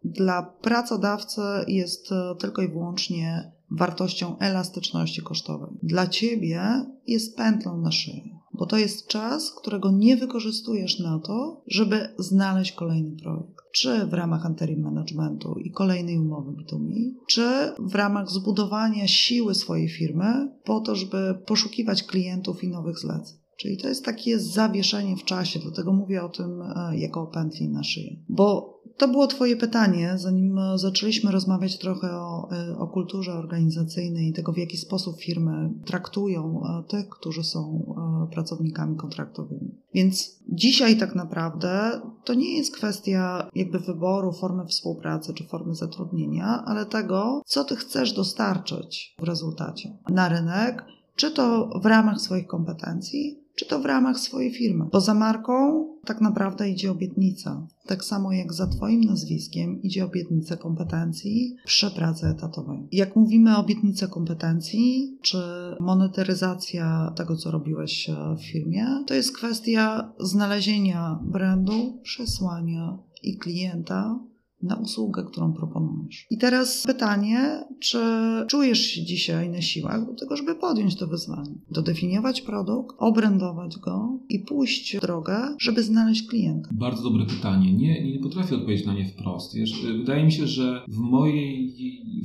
[0.03, 5.69] dla pracodawcy jest e, tylko i wyłącznie wartością elastyczności kosztowej.
[5.83, 6.61] Dla Ciebie
[7.07, 12.71] jest pętlą na szyję, bo to jest czas, którego nie wykorzystujesz na to, żeby znaleźć
[12.71, 13.57] kolejny projekt.
[13.73, 16.93] Czy w ramach interim managementu i kolejnej umowy B2B,
[17.27, 23.37] czy w ramach zbudowania siły swojej firmy po to, żeby poszukiwać klientów i nowych zleceń.
[23.57, 27.69] Czyli to jest takie zawieszenie w czasie, dlatego mówię o tym e, jako o pętli
[27.69, 28.15] na szyję.
[28.29, 34.27] Bo to było Twoje pytanie, zanim e, zaczęliśmy rozmawiać trochę o, e, o kulturze organizacyjnej
[34.27, 37.93] i tego, w jaki sposób firmy traktują tych, którzy są
[38.33, 39.75] pracownikami kontraktowymi.
[39.93, 46.63] Więc dzisiaj tak naprawdę to nie jest kwestia jakby wyboru formy współpracy czy formy zatrudnienia,
[46.65, 52.47] ale tego, co Ty chcesz dostarczyć w rezultacie na rynek, czy to w ramach swoich
[52.47, 54.85] kompetencji, czy to w ramach swojej firmy.
[54.91, 57.67] Bo za marką tak naprawdę idzie obietnica.
[57.85, 62.87] Tak samo jak za Twoim nazwiskiem idzie obietnica kompetencji przy pracy etatowej.
[62.91, 65.37] Jak mówimy o obietnicy kompetencji, czy
[65.79, 74.19] monetaryzacja tego, co robiłeś w firmie, to jest kwestia znalezienia brandu, przesłania i klienta,
[74.61, 76.25] na usługę, którą proponujesz.
[76.29, 77.99] I teraz pytanie, czy
[78.47, 81.55] czujesz się dzisiaj na siłach do tego, żeby podjąć to wyzwanie?
[81.71, 86.69] Dodefiniować produkt, obrędować go i pójść w drogę, żeby znaleźć klienta?
[86.71, 87.73] Bardzo dobre pytanie.
[87.73, 89.55] Nie, nie potrafię odpowiedzieć na nie wprost.
[89.97, 91.73] Wydaje mi się, że w, mojej,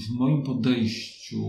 [0.09, 1.42] w moim podejściu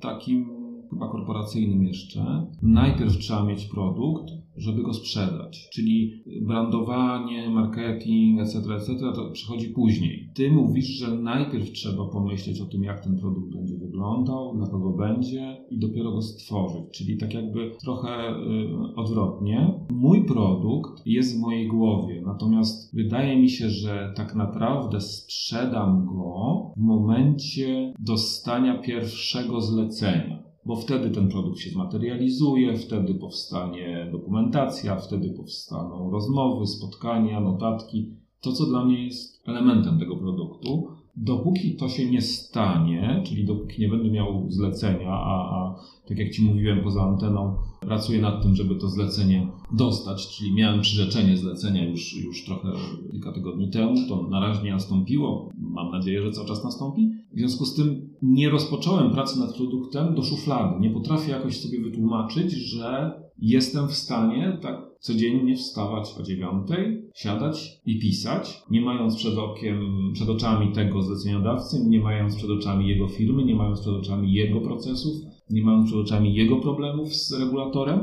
[0.00, 0.58] takim
[0.90, 5.68] chyba korporacyjnym jeszcze, najpierw trzeba mieć produkt, żeby go sprzedać.
[5.72, 10.30] Czyli brandowanie, marketing, etc., etc., to przychodzi później.
[10.34, 14.90] Ty mówisz, że najpierw trzeba pomyśleć o tym, jak ten produkt będzie wyglądał, dla kogo
[14.90, 16.82] będzie i dopiero go stworzyć.
[16.92, 19.74] Czyli tak jakby trochę y, odwrotnie.
[19.90, 26.72] Mój produkt jest w mojej głowie, natomiast wydaje mi się, że tak naprawdę sprzedam go
[26.76, 30.37] w momencie dostania pierwszego zlecenia
[30.68, 38.12] bo wtedy ten produkt się zmaterializuje, wtedy powstanie dokumentacja, wtedy powstaną rozmowy, spotkania, notatki.
[38.40, 40.88] To, co dla mnie jest elementem tego produktu.
[41.20, 45.74] Dopóki to się nie stanie, czyli dopóki nie będę miał zlecenia, a, a
[46.08, 50.80] tak jak Ci mówiłem poza anteną, pracuję nad tym, żeby to zlecenie dostać, czyli miałem
[50.80, 52.68] przyrzeczenie zlecenia już, już trochę
[53.10, 57.10] kilka tygodni temu, to na razie nie nastąpiło, mam nadzieję, że cały czas nastąpi.
[57.32, 60.80] W związku z tym nie rozpocząłem pracy nad produktem do szuflady.
[60.80, 67.80] Nie potrafię jakoś sobie wytłumaczyć, że jestem w stanie tak codziennie wstawać o dziewiątej, siadać
[67.86, 73.08] i pisać, nie mając przed okiem, przed oczami tego zleceniodawcy, nie mając przed oczami jego
[73.08, 75.12] firmy, nie mając przed oczami jego procesów,
[75.50, 78.00] nie mając przed oczami jego problemów z regulatorem.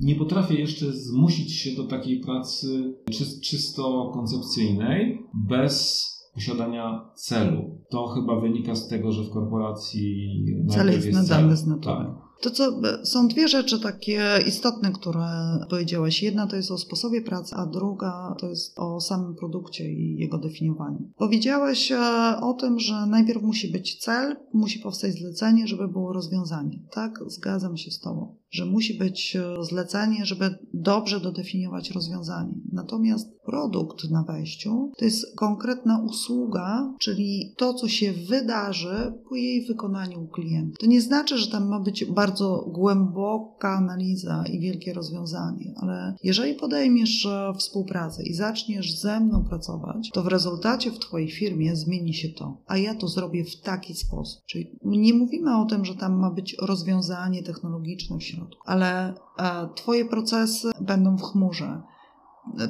[0.00, 2.94] Nie potrafię jeszcze zmusić się do takiej pracy
[3.42, 7.78] czysto koncepcyjnej, bez posiadania celu.
[7.90, 10.28] To chyba wynika z tego, że w korporacji
[10.68, 12.04] cel jest nadany z natury.
[12.04, 12.19] Tak.
[12.40, 15.26] To co, są dwie rzeczy takie istotne, które
[15.70, 16.22] powiedziałaś.
[16.22, 20.38] Jedna to jest o sposobie pracy, a druga to jest o samym produkcie i jego
[20.38, 21.10] definiowaniu.
[21.16, 21.98] Powiedziałaś e,
[22.40, 26.78] o tym, że najpierw musi być cel, musi powstać zlecenie, żeby było rozwiązanie.
[26.90, 32.54] Tak, zgadzam się z Tobą że musi być e, zlecenie, żeby dobrze dodefiniować rozwiązanie.
[32.72, 39.66] Natomiast produkt na wejściu to jest konkretna usługa, czyli to, co się wydarzy po jej
[39.66, 40.76] wykonaniu u klienta.
[40.80, 46.54] To nie znaczy, że tam ma być bardzo głęboka analiza i wielkie rozwiązanie, ale jeżeli
[46.54, 52.14] podejmiesz e, współpracę i zaczniesz ze mną pracować, to w rezultacie w Twojej firmie zmieni
[52.14, 54.42] się to, a ja to zrobię w taki sposób.
[54.46, 59.14] Czyli nie mówimy o tym, że tam ma być rozwiązanie technologiczne w środku środku, ale
[59.38, 61.82] e, Twoje procesy będą w chmurze.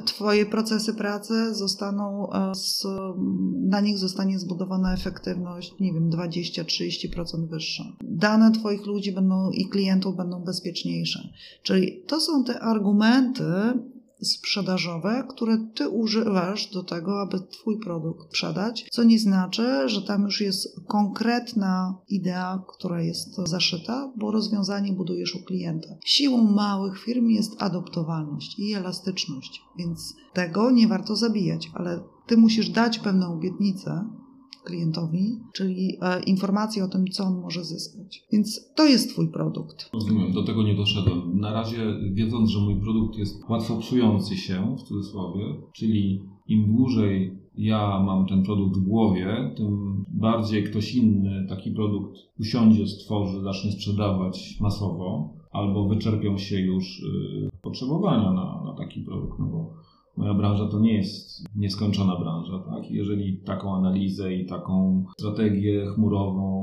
[0.05, 2.85] Twoje procesy pracy zostaną, e, z,
[3.69, 7.83] na nich zostanie zbudowana efektywność, nie wiem, 20-30% wyższa.
[8.01, 11.29] Dane Twoich ludzi będą i klientów będą bezpieczniejsze.
[11.63, 13.43] Czyli to są te argumenty,
[14.21, 20.23] sprzedażowe, które ty używasz do tego, aby twój produkt sprzedać, co nie znaczy, że tam
[20.23, 25.89] już jest konkretna idea, która jest zaszyta, bo rozwiązanie budujesz u klienta.
[26.05, 32.69] Siłą małych firm jest adoptowalność i elastyczność, więc tego nie warto zabijać, ale ty musisz
[32.69, 34.09] dać pewną obietnicę,
[34.63, 38.23] klientowi, czyli e, informacje o tym, co on może zyskać.
[38.31, 39.89] Więc to jest Twój produkt.
[39.93, 41.39] Rozumiem, do tego nie doszedłem.
[41.39, 41.77] Na razie,
[42.13, 48.25] wiedząc, że mój produkt jest łatwo psujący się, w cudzysłowie, czyli im dłużej ja mam
[48.25, 55.33] ten produkt w głowie, tym bardziej ktoś inny taki produkt usiądzie, stworzy, zacznie sprzedawać masowo,
[55.51, 59.39] albo wyczerpią się już y, potrzebowania na, na taki produkt.
[59.39, 59.73] No bo
[60.17, 62.59] moja branża to nie jest nieskończona branża.
[62.59, 62.91] Tak?
[62.91, 66.61] Jeżeli taką analizę i taką strategię chmurową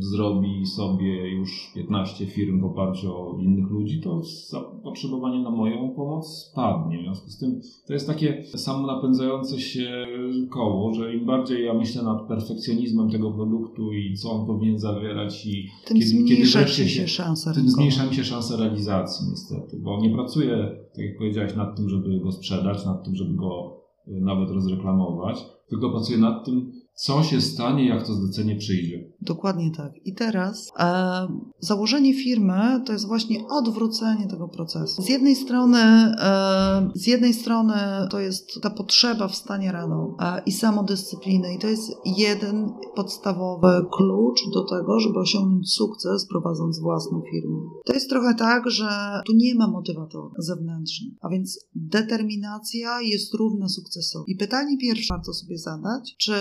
[0.00, 6.28] zrobi sobie już 15 firm w oparciu o innych ludzi, to zapotrzebowanie na moją pomoc
[6.28, 6.98] spadnie.
[6.98, 10.06] W związku z tym to jest takie samo napędzające się
[10.50, 15.46] koło, że im bardziej ja myślę nad perfekcjonizmem tego produktu i co on powinien zawierać
[15.46, 20.00] i tym kiedy, zmniejsza kiedy się, szansa Tym zmniejsza mi się szansa realizacji niestety, bo
[20.00, 24.20] nie pracuję, tak jak powiedziałeś, nad tym, żeby go sprzedać, nad tym, żeby go y,
[24.20, 29.10] nawet rozreklamować, tylko pracuję nad tym, co się stanie, jak to zlecenie przyjdzie.
[29.20, 29.92] Dokładnie tak.
[30.04, 31.26] I teraz e,
[31.60, 35.02] założenie firmy to jest właśnie odwrócenie tego procesu.
[35.02, 37.74] Z jednej strony, e, z jednej strony
[38.10, 44.40] to jest ta potrzeba wstania rano e, i samodyscypliny i to jest jeden podstawowy klucz
[44.54, 47.58] do tego, żeby osiągnąć sukces prowadząc własną firmę.
[47.84, 53.68] To jest trochę tak, że tu nie ma motywatora zewnętrznych, a więc determinacja jest równa
[53.68, 54.32] sukcesowi.
[54.32, 56.32] I pytanie pierwsze warto sobie zadać, czy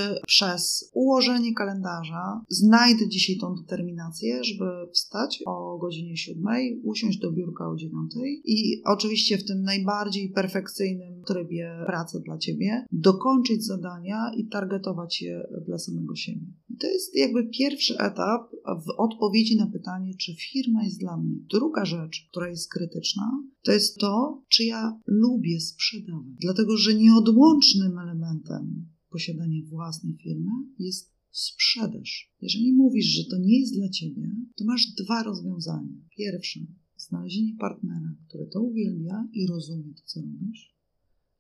[0.44, 7.70] przez ułożenie kalendarza znajdę dzisiaj tą determinację, żeby wstać o godzinie siódmej, usiąść do biurka
[7.70, 14.48] o dziewiątej i oczywiście w tym najbardziej perfekcyjnym trybie pracy dla ciebie dokończyć zadania i
[14.48, 16.46] targetować je dla samego siebie.
[16.70, 18.42] I to jest jakby pierwszy etap
[18.86, 21.36] w odpowiedzi na pytanie, czy firma jest dla mnie.
[21.50, 23.32] Druga rzecz, która jest krytyczna,
[23.64, 26.24] to jest to, czy ja lubię sprzedawać.
[26.42, 32.34] Dlatego, że nieodłącznym elementem posiadania własnej firmy jest sprzedaż.
[32.42, 35.98] Jeżeli mówisz, że to nie jest dla ciebie, to masz dwa rozwiązania.
[36.18, 36.60] Pierwsze,
[36.98, 40.76] znalezienie partnera, który to uwielbia i rozumie to, co robisz,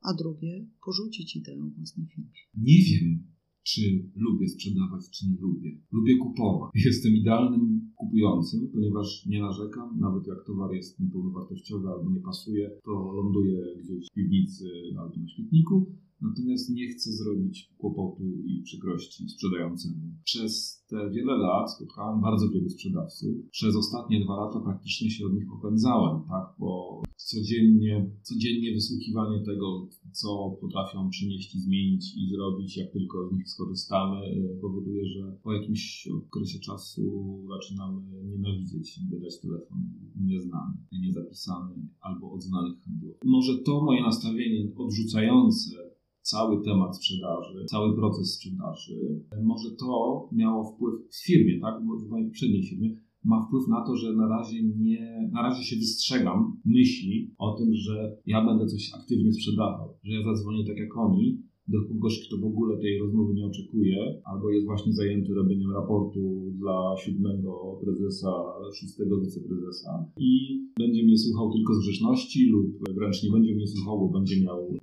[0.01, 2.31] a drugie, porzucić ideę własnej firmy.
[2.57, 3.33] Nie wiem,
[3.63, 3.81] czy
[4.15, 5.71] lubię sprzedawać, czy nie lubię.
[5.91, 6.71] Lubię kupować.
[6.86, 12.91] Jestem idealnym kupującym, ponieważ nie narzekam, nawet jak towar jest niepełnowartościowy albo nie pasuje, to
[12.91, 14.65] ląduje gdzieś w piwnicy
[14.99, 19.95] albo na śmietniku Natomiast nie chcę zrobić kłopotu i przykrości sprzedającemu.
[20.23, 23.29] Przez te wiele lat spotkałem bardzo wielu sprzedawców.
[23.51, 26.45] Przez ostatnie dwa lata praktycznie się od nich opędzałem, tak?
[26.59, 33.33] Bo codziennie, codziennie wysłuchiwanie tego, co potrafią przynieść i zmienić i zrobić, jak tylko z
[33.33, 37.03] nich skorzystamy, e, powoduje, że po jakimś okresie czasu
[37.47, 39.79] zaczynamy nienawidzieć wydać telefon
[40.15, 43.15] nieznany, niezapisany albo od znanych handlów.
[43.25, 45.92] Może to moje nastawienie odrzucające
[46.23, 49.23] cały temat sprzedaży, cały proces sprzedaży.
[49.43, 51.81] Może to miało wpływ w firmie, tak?
[52.05, 55.75] W mojej poprzedniej firmie ma wpływ na to, że na razie nie, na razie się
[55.75, 60.97] wystrzegam myśli o tym, że ja będę coś aktywnie sprzedawał, że ja zadzwonię tak jak
[60.97, 65.71] oni, do kogoś, kto w ogóle tej rozmowy nie oczekuje, albo jest właśnie zajęty robieniem
[65.71, 68.31] raportu dla siódmego prezesa,
[68.79, 73.99] szóstego wiceprezesa i będzie mnie słuchał tylko z grzeczności lub wręcz nie będzie mnie słuchał,
[73.99, 74.77] bo będzie miał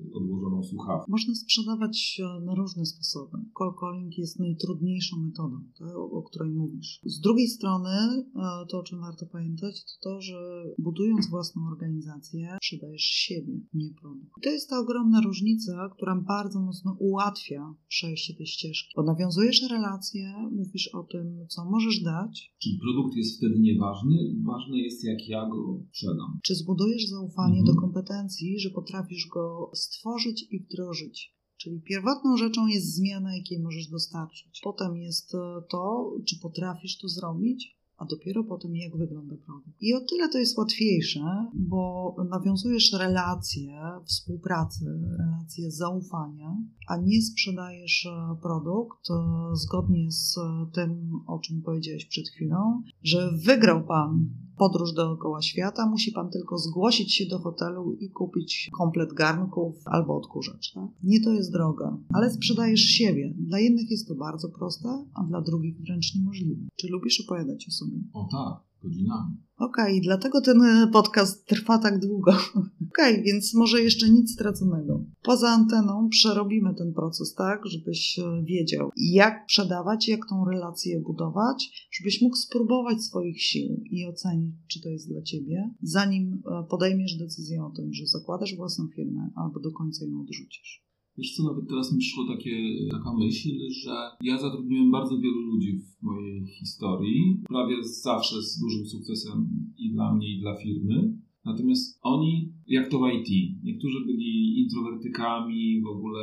[0.63, 1.07] słuchawkę.
[1.09, 3.39] Można sprzedawać na różne sposoby.
[3.59, 7.01] Call calling jest najtrudniejszą metodą, to, o której mówisz.
[7.05, 12.59] Z drugiej strony, e, to o czym warto pamiętać, to to, że budując własną organizację,
[12.61, 14.33] przydajesz siebie, nie produkt.
[14.39, 18.93] I to jest ta ogromna różnica, która bardzo mocno ułatwia przejście tej ścieżki.
[18.97, 22.55] Bo nawiązujesz relacje, mówisz o tym, co możesz dać.
[22.63, 24.17] Czy produkt jest wtedy nieważny?
[24.43, 26.41] Ważne jest, jak ja go sprzedam.
[26.43, 27.67] Czy zbudujesz zaufanie mhm.
[27.67, 31.35] do kompetencji, że potrafisz go stworzyć i wdrożyć.
[31.57, 34.61] Czyli pierwotną rzeczą jest zmiana, jakiej możesz dostarczyć.
[34.63, 35.33] Potem jest
[35.71, 39.77] to, czy potrafisz to zrobić, a dopiero potem jak wygląda produkt.
[39.81, 41.21] I o tyle to jest łatwiejsze,
[41.55, 44.85] bo nawiązujesz relacje współpracy,
[45.19, 46.57] relacje zaufania,
[46.89, 49.15] a nie sprzedajesz e, produkt e,
[49.57, 50.39] zgodnie z
[50.73, 56.59] tym, o czym powiedziałeś przed chwilą, że wygrał pan podróż dookoła świata, musi pan tylko
[56.59, 60.73] zgłosić się do hotelu i kupić komplet garnków albo odkurzacz.
[60.73, 60.89] Tak?
[61.03, 63.35] Nie to jest droga, ale sprzedajesz siebie.
[63.39, 66.63] Dla jednych jest to bardzo proste, a dla drugich wręcz niemożliwe.
[66.77, 67.90] Czy lubisz opowiadać o sobie?
[68.13, 69.37] O tak godzinami.
[69.57, 72.33] Okej, okay, dlatego ten e, podcast trwa tak długo.
[72.91, 75.05] Okej, okay, więc może jeszcze nic straconego.
[75.23, 81.89] Poza anteną przerobimy ten proces tak, żebyś e, wiedział, jak sprzedawać, jak tą relację budować,
[81.91, 87.17] żebyś mógł spróbować swoich sił i ocenić, czy to jest dla ciebie, zanim e, podejmiesz
[87.17, 90.90] decyzję o tym, że zakładasz własną firmę albo do końca ją odrzucisz.
[91.21, 92.51] Wiesz co, nawet teraz mi przyszło takie,
[92.91, 93.91] taka myśl, że
[94.23, 99.49] ja zatrudniłem bardzo wielu ludzi w mojej historii, prawie zawsze z dużym sukcesem
[99.79, 101.15] i dla mnie, i dla firmy.
[101.45, 106.23] Natomiast oni, jak to w IT, niektórzy byli introwertykami, w ogóle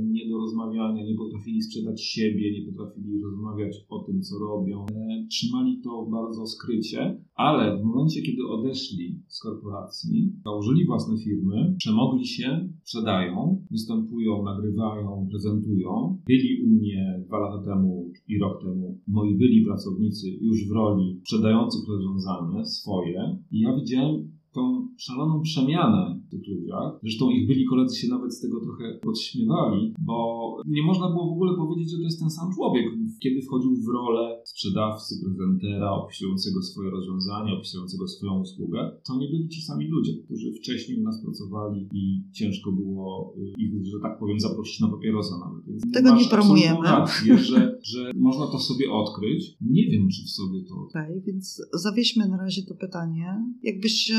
[0.00, 4.86] nie do rozmawiania, nie potrafili sprzedać siebie, nie potrafili rozmawiać o tym, co robią.
[4.86, 11.74] E, trzymali to bardzo skrycie, ale w momencie, kiedy odeszli z korporacji, założyli własne firmy,
[11.78, 16.18] przemogli się, sprzedają, występują, nagrywają, prezentują.
[16.26, 21.20] Byli u mnie dwa lata temu i rok temu moi byli pracownicy już w roli
[21.20, 26.98] sprzedających rozwiązanie swoje i ja widziałem tą szaloną przemianę w tych ludziach.
[27.02, 30.18] Zresztą ich byli koledzy się nawet z tego trochę podśmiewali, bo
[30.66, 32.84] nie można było w ogóle powiedzieć, że to jest ten sam człowiek.
[33.20, 39.48] Kiedy wchodził w rolę sprzedawcy, prezentera, opisującego swoje rozwiązanie, opisującego swoją usługę, to nie byli
[39.48, 44.18] ci sami ludzie, którzy wcześniej u nas pracowali i ciężko było y, ich, że tak
[44.18, 45.64] powiem, zaprosić na papierosa nawet.
[45.66, 46.82] Więc tego nie promujemy.
[46.82, 49.56] Rację, że, że można to sobie odkryć.
[49.60, 50.74] Nie wiem, czy w sobie to...
[50.74, 53.44] Okej, okay, więc zawieźmy na razie to pytanie.
[53.62, 54.12] Jakbyś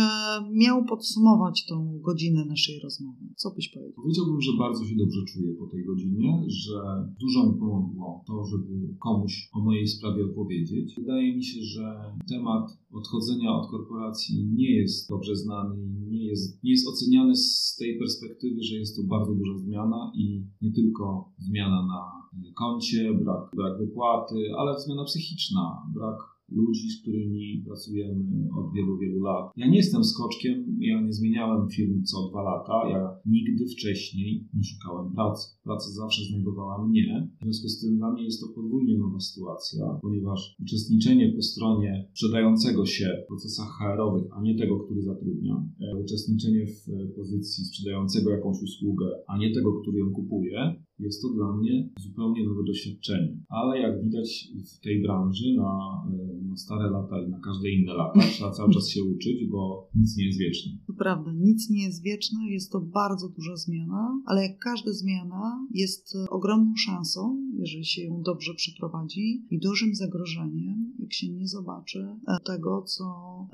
[0.51, 4.03] miał podsumować tą godzinę naszej rozmowy, co byś powiedział?
[4.03, 6.79] Powiedziałbym, że bardzo się dobrze czuję po tej godzinie, że
[7.19, 10.95] dużo mi pomogło to, żeby komuś o mojej sprawie opowiedzieć.
[10.95, 16.63] Wydaje mi się, że temat odchodzenia od korporacji nie jest dobrze znany i nie jest,
[16.63, 21.33] nie jest oceniany z tej perspektywy, że jest to bardzo duża zmiana i nie tylko
[21.37, 22.19] zmiana na
[22.55, 29.19] koncie, brak, brak wypłaty, ale zmiana psychiczna, brak ludzi, z którymi pracujemy od wielu, wielu
[29.21, 29.51] lat.
[29.57, 34.63] Ja nie jestem skoczkiem, ja nie zmieniałem firm co dwa lata, ja nigdy wcześniej nie
[34.63, 35.47] szukałem pracy.
[35.63, 37.29] Praca zawsze znajdowała mnie.
[37.41, 42.07] W związku z tym dla mnie jest to podwójnie nowa sytuacja, ponieważ uczestniczenie po stronie
[42.11, 48.29] sprzedającego się w procesach HR-owych, a nie tego, który zatrudnia, e, uczestniczenie w pozycji sprzedającego
[48.29, 53.37] jakąś usługę, a nie tego, który ją kupuje, jest to dla mnie zupełnie nowe doświadczenie.
[53.49, 57.93] Ale jak widać w tej branży na, e, na stare lata i na każde inne
[57.93, 60.71] lata trzeba cały czas się uczyć, bo nic nie jest wieczne.
[60.87, 65.67] To prawda, nic nie jest wieczne, jest to bardzo duża zmiana, ale jak każda zmiana
[65.71, 71.99] jest ogromną szansą, jeżeli się ją dobrze przeprowadzi i dużym zagrożeniem, jak się nie zobaczy
[72.27, 73.03] e, tego, co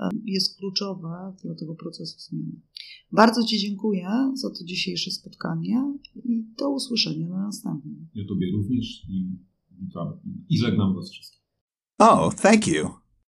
[0.00, 2.60] e, jest kluczowe dla tego procesu zmiany.
[3.12, 5.94] Bardzo Ci dziękuję za to dzisiejsze spotkanie
[6.24, 8.08] i do usłyszenia na następnym.
[8.14, 9.38] Ja Tobie również i
[9.70, 10.12] witam
[10.48, 11.42] i żegnam Was wszystkich.
[11.98, 13.05] Oh, thank you.